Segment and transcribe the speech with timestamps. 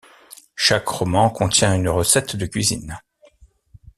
[0.55, 2.97] Chaque roman contient une recette de cuisine.